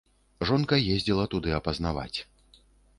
[0.49, 2.19] Жонка ездзіла туды апазнаваць.